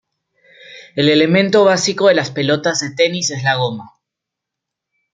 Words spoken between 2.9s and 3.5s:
tenis es